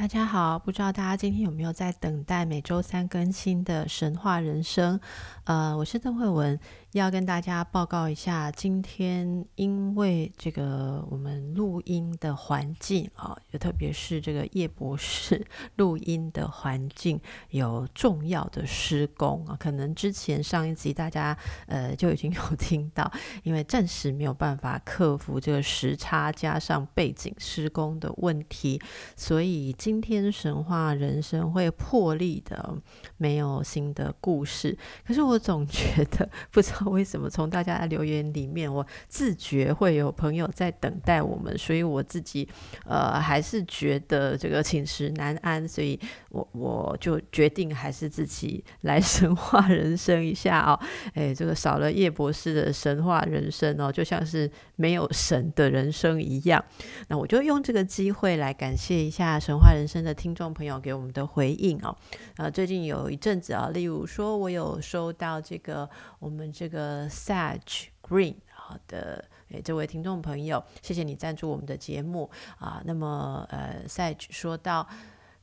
[0.00, 4.98] 大家好，不知道大家今天有没有在等待每周三更新的神话人生？
[5.44, 6.58] 呃，我是邓慧文。
[6.92, 15.46] 要跟大家报告一下，今天因为这个我们录音的环境啊，就特别是这个叶博士
[15.76, 17.20] 录音的环境
[17.50, 21.36] 有重要的施工啊，可能之前上一集大家
[21.68, 23.08] 呃就已经有听到，
[23.44, 28.82] 因为暂时没有办法克服这个时差加上背景施工的问题，
[29.14, 32.76] 所以今天神话人生会破例的
[33.16, 34.76] 没有新的故事。
[35.06, 36.79] 可是我总觉得不知道。
[36.86, 42.48] 为什么从大家的留言里面，我自觉会有朋友在等待我们，所以我自己
[42.86, 50.80] 呃还是觉得这个寝食难安，所以我我就决定还是自己 来神话人生一下哦。
[51.12, 56.64] 哎，这个少了叶博士的神话人生哦，就像是没有神的人生一样。
[57.08, 61.94] 那我就用这个机会来感谢一下神话人生的听众朋友给我们的回应哦。
[62.36, 65.86] 呃，最近有一阵子啊，例如说我有收到这个
[66.18, 66.69] 我们这。
[66.70, 72.80] 个，Sage Green 好的，诶，这位听众朋友，谢谢你赞助我们的节目啊。
[72.86, 74.88] 那么，呃，Sage 说到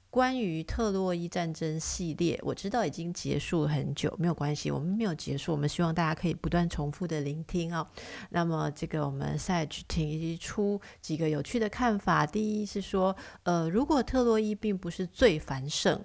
[0.10, 7.86] 关于特洛伊战争系列，我知道已经结束很久，没有关系，我们没有结束，我们希望大家可以不断重复的聆听哦。
[8.30, 16.02] 那么，这个我们 Sage 提出几个有趣的看法，第一是说，呃，如果特洛伊并不是最繁盛，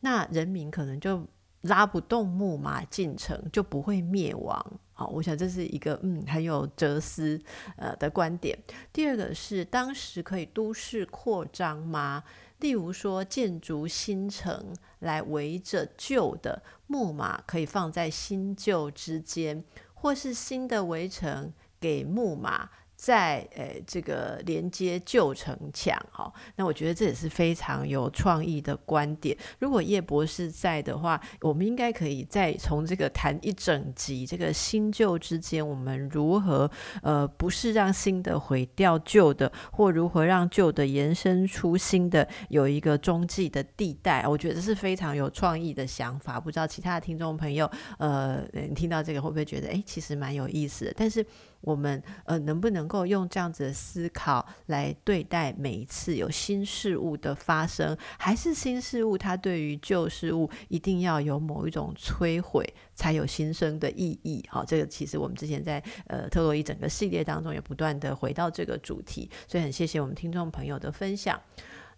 [0.00, 1.26] 那人民可能就
[1.62, 4.64] 拉不动木马进城，就不会灭亡。
[4.92, 7.40] 好，我想这是一个嗯很有哲思
[7.76, 8.58] 呃的观点。
[8.92, 12.22] 第二个是当时可以都市扩张吗？
[12.58, 22.68] 例如说建筑新城来围着旧的木马，可以放在新旧之间，或是新的围城给木马。
[23.02, 29.34] 在呃这个连接旧城墙，哈，那我觉得这也是非常有创意的观点。
[29.58, 36.70] 如果叶博士在的话，我们应该可以再从这个谈一整集，这个新旧之间，我们如何
[37.02, 44.28] 呃不是让新的毁掉旧的，或如何让旧的延伸出新的，有一个中继的地带。
[44.28, 46.38] 我觉得这是非常有创意的想法。
[46.38, 48.44] 不知道其他的听众朋友，呃，
[48.76, 50.92] 听到这个会不会觉得，哎，其实蛮有意思的？
[50.94, 51.24] 但是。
[51.60, 57.96] 我们呃能不能够用这样子的思考来对待每一次有新事物的发生？
[58.18, 64.44] 还是新事物它对于旧事物一定要有某一种摧毁才有新生的意义？
[64.48, 71.40] 好，这个其实我们之前在呃特洛伊整个系列当中也不断的回到这个主题，所以很谢谢我们听众朋友的分享。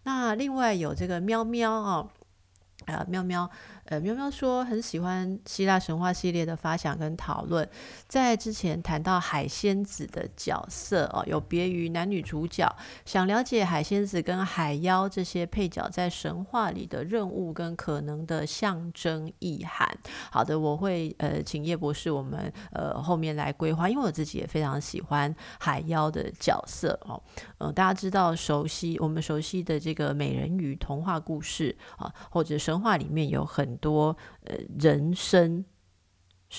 [0.03, 2.09] 那另外有这个喵喵啊。
[2.87, 3.49] 啊，喵喵，
[3.93, 7.69] 呃，喵喵说很喜欢希腊神话系列的发想跟讨论。
[8.09, 19.87] 在之前谈到海仙子的角色哦，有别于男女主角，想了解海仙子跟海妖这些配角在神话里的任务跟可能的象征意涵。
[20.31, 27.23] 好的，我会呃请叶博士我们呃后面来规划，因为我自己也非常喜欢海妖的角色哦。
[27.59, 32.59] 呃，大家知道熟悉我们熟悉的这个美人鱼童话故事啊，或者。
[32.63, 35.65] 神话里面有很多呃人身，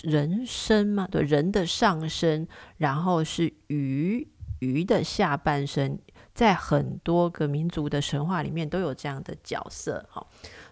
[0.03, 2.45] 人身嘛，对，人的上身，
[2.78, 4.28] 然后是鱼
[4.59, 5.97] 鱼的下半身，
[6.35, 10.25] 在很多个民族的神话里面都有这样的角色哈。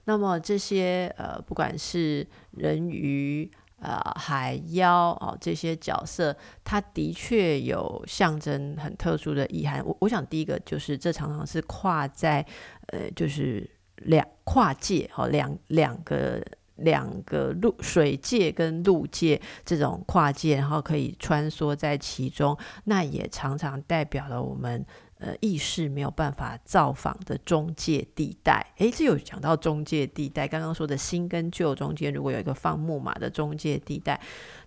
[0.03, 9.85] 那么这些呃，不管是人鱼呃海妖哦这些角色，它的确有象征很特殊的意涵。
[9.85, 12.45] 我我想第一个就是这常常是跨在
[12.87, 13.69] 呃就是。
[14.05, 16.43] 两跨界哈，两两个
[16.77, 24.83] 两个陆水界跟陆界这种跨界，然后可以穿梭在其中，那也常常代表了我们
[25.19, 28.65] 呃意识没有办法造访的中介地带。
[28.77, 34.19] 诶，这有讲到中介地带，刚刚说的新跟旧中间，如果有一个放木马的中介地带，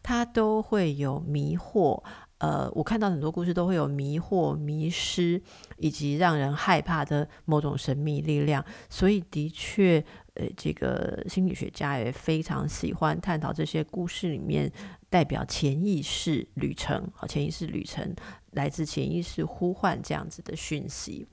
[0.02, 2.02] 它都会有迷惑。
[2.44, 5.40] 呃，我看到很多故事都会有迷惑、迷失，
[5.78, 8.62] 以及让人害怕的某种神秘力量。
[8.90, 10.04] 所以，的确，
[10.34, 14.70] 呃，这个心理学家也非常喜欢探讨这些故事里面
[15.08, 18.14] 代表潜意识旅程，潜意识旅程
[18.50, 21.26] 来自潜意识呼唤这样子的讯息。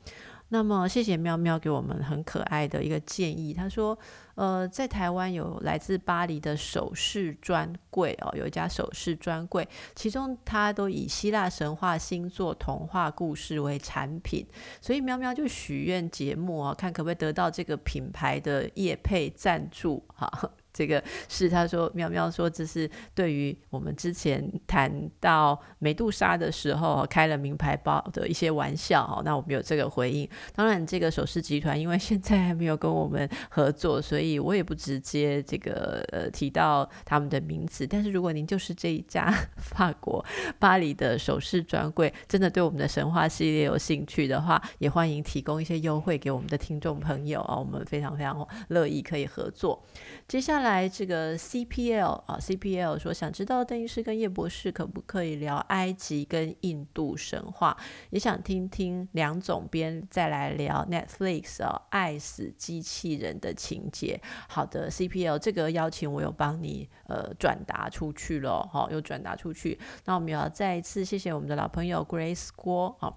[0.54, 3.54] 那么，谢谢喵喵给我们很可爱的一个建议。
[3.54, 3.98] 他说，
[4.36, 9.66] 呃，在台湾有来自巴黎的首饰专柜哦，有一家首饰专柜，
[9.96, 14.46] 其中他都以希腊神话、星座、童话故事为产品，
[14.82, 20.30] 所以喵喵就许愿节目哦，看可不可以得到这个品牌的业配赞助哈。
[20.74, 30.28] 这个是他说喵喵说这是对于我们之前谈到美杜莎的时候开了名牌包的一些玩笑哈，那我们有这个回应。
[30.54, 37.86] 当然，这个首饰集团因为现在还没有跟我们合作，所以我也不直接这个呃提到他们的名字。
[37.88, 40.24] 但是如果您就是这一家 法国
[40.60, 49.84] 巴黎的首饰专柜，真的对我们的神话系列有兴趣的话，也欢迎提供一些优惠给我们的听众朋友啊，我们非常非常乐意可以合作。
[50.28, 57.76] 接下来来这个 CPL 啊，CPL 说想知道邓医师跟叶博士可不可以聊埃及跟印度神话，
[58.10, 64.20] 也想听听梁总编再来聊 Netflix 啊，爱死机器人的情节。
[64.48, 69.80] 好的，CPL 这个邀请我有帮你呃转达出去了，好，又转达出去。
[70.06, 73.14] 那我们要再一次谢谢我们的老朋友 Grace 郭啊。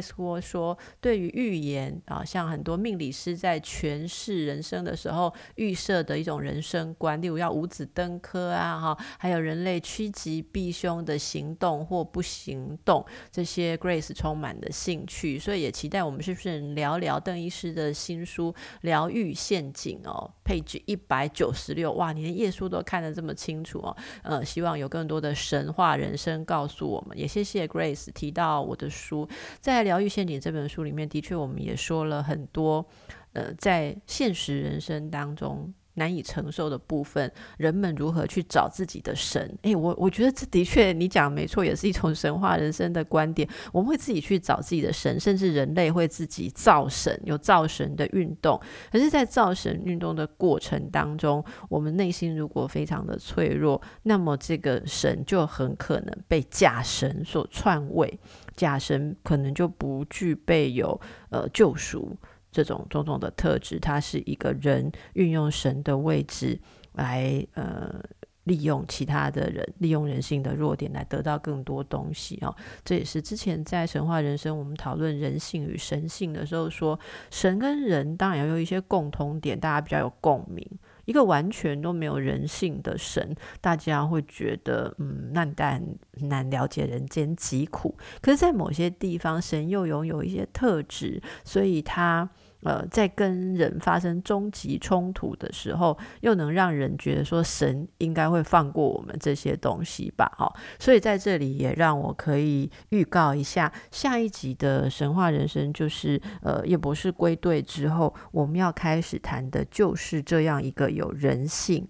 [0.00, 18.50] 斯郭说：“对于预言啊，像很多命理师在诠释人生的时候预设的一种人生观，例如要五子登科啊，哈，还有人类趋吉避凶的行动或不行动，这些 Grace 充满的兴趣，所以也期待我们是不是聊聊邓医师的新书
[18.80, 29.28] 《疗愈陷阱》哦，Page 一百九十六，哇，你连页数都看得这么清楚哦，呃，希望有更多的神话人生告诉我们，也谢谢 Grace 提到我的书
[29.60, 32.86] 在。”在《疗愈陷阱》这本书里面，的确我们也说了很多，
[33.32, 39.56] 呃，在现实人生当中难以承受的部分，人们如何去找自己的神？
[39.62, 43.48] 诶，我我觉得这的确你讲没错，也是一种神话人生的观点。
[43.72, 48.60] 我们会自己去找自己的神，甚至人类会自己造神，有造神的运动。
[48.92, 58.18] 可是，在造神运动的过程当中，我们内心如果非常的脆弱，那么这个神就很可能被假神所篡位。
[58.56, 62.16] 假神可能就不具备有呃救赎
[62.50, 66.60] 这种种种的特质，他是一个人运用神的位置
[66.92, 68.00] 来呃
[68.44, 72.54] 利用其他的人，利用人性的弱点来得到更多东西哦。
[72.84, 76.98] 这也是之前在神话人生我们讨论人性与神性的时候说，
[77.30, 80.64] 神跟人当然要有一些共通点，大家比较有共鸣。
[81.04, 85.82] 一个完全都没有人性的神，大家会觉得，嗯，那但
[86.20, 87.96] 难了解人间疾苦。
[88.20, 92.30] 可是，在某些地方，神又拥有一些特质，所以他。
[92.64, 100.30] 呃，在跟人发生终极冲突的时候，又能让人觉得说神应该会放过我们这些东西吧？
[100.36, 111.86] 哈，所以在这里也让我可以预告一下下一集的神话人生，就是呃叶博士归队之后，我们要开始谈的就是这样一个有人性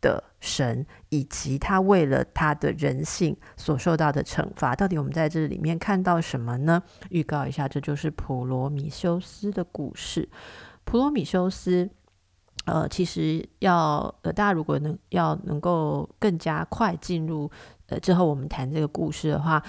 [0.00, 6.82] 的神，以及他为了他的人性所受到的惩罚，到底我们在这里面看到什么呢？
[7.10, 10.28] 预告一下，这就是普罗米修斯的故事。
[10.84, 11.90] 普罗米修斯，
[12.68, 17.50] 呃，其实要呃，大家如果能要能够更加快进入。
[17.90, 19.62] 呃，之后我们谈这个故事的话，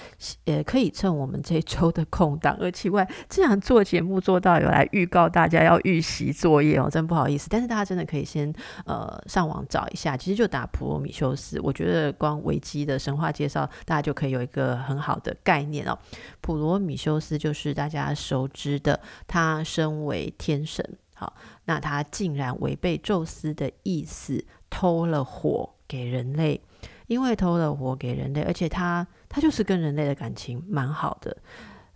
[0.44, 2.54] 也可以趁我们这周的空档。
[2.60, 7.48] 而奇怪，这样做节目做到有来预告大家要预习作业哦，真不好意思。
[7.50, 8.54] 但是大家真的可以先
[8.86, 15.98] 呃上网找一下，其实就打普罗米修斯，我觉得光维基的神话介绍，大家就可以有一个很好的概念哦。
[16.42, 20.86] 普罗米修斯就是大家熟知的，他身为天神，
[21.20, 21.36] 好，
[21.66, 26.62] 那他竟然违背宙斯的意思，偷了火给人类。
[27.08, 31.36] 因为偷了火给人类，而且他他就是跟人类的感情蛮好的，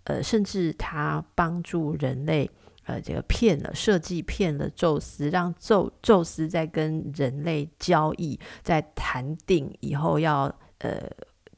[0.02, 2.50] 呃，甚至他帮助人类，
[2.84, 11.00] 呃，这个骗了设计骗了宙斯，让宙宙斯在跟人类交易，在谈定以后要呃。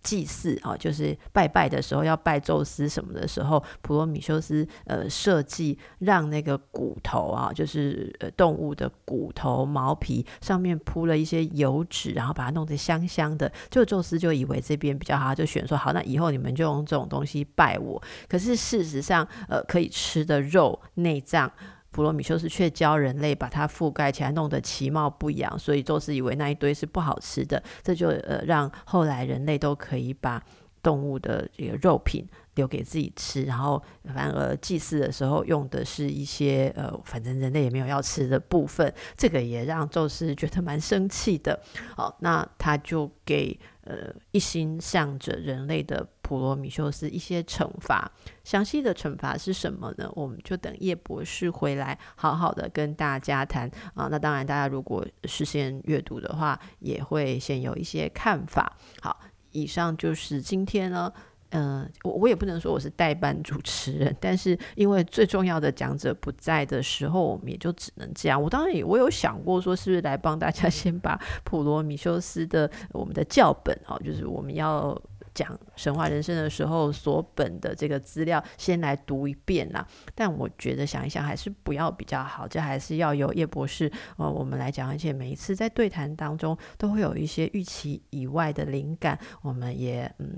[0.06, 13.50] 祭祀啊，就是拜拜的时候要拜宙斯什么的时候，普罗米修斯呃设计让那个骨头啊，就是呃动物的骨头毛皮上面铺了一些油脂，然后把它弄得香香的。
[13.68, 18.00] 就宙斯就以为这边比较好，就选说好，那以后你们就用这种东西拜我。
[18.28, 21.50] 可是事实上，呃，可以吃的肉内脏。
[21.96, 30.42] 普罗米修斯却教人类把它覆盖起来，弄得其貌不扬，所以宙斯以为那一堆是不好吃的，这就呃让后来人类都可以把
[30.82, 33.82] 动物的这个肉品留给自己吃，然后
[34.14, 41.58] 反而祭祀的时候用的是一些呃，反正人类也没有要吃的部分，这个也让宙斯觉得蛮生气的。
[41.96, 46.07] 好，那他就给呃一心向着人类的。
[46.26, 48.11] 普罗米修斯一些惩罚，
[48.43, 50.11] 详细的惩罚是什么呢？
[50.16, 54.09] 我们就等叶博士回来，好好的跟大家谈啊。
[54.11, 58.76] 那当然，大家如果事先阅读的话，也会先有一些看法。
[59.00, 59.21] 好，
[59.52, 61.12] 以上就是今天呢、
[61.50, 68.40] 呃，我我也不能说我是代班主持人，但是因为最重要的讲者不在的时候，我们也就只能这样。
[68.40, 75.00] 我当然也我有想过说，是不是来帮大家 先把普罗米修斯的我们的教本哦，就是我们要。
[75.34, 79.86] 讲神话人生的时候，所本的这个资料先来读一遍啦。
[80.14, 82.48] 但我觉得想一想，还是不要比较好。
[82.48, 84.88] 这还是要由叶博士呃，我们来讲。
[84.88, 89.18] 而且每一次在对谈当中，都会有一些预期以外的灵感。
[89.42, 90.34] 我们也嗯，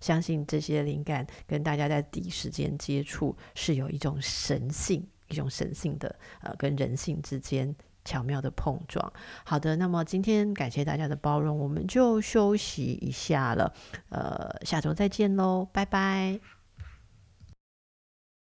[0.00, 7.74] 相信这些灵感跟大家在第一时间接触，是有一种神性，一种神性的呃，跟人性之间。
[8.04, 9.12] 巧妙的碰撞。
[9.44, 13.70] 好的，那么今天感谢大家的包容，我们就休息一下了。
[14.08, 16.57] 呃，下周再见喽，拜拜。